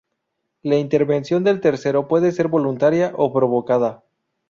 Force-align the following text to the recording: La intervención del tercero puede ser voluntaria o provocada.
La 0.63 0.77
intervención 0.77 1.43
del 1.43 1.61
tercero 1.61 2.07
puede 2.07 2.31
ser 2.31 2.47
voluntaria 2.47 3.13
o 3.17 3.31
provocada. 3.31 4.03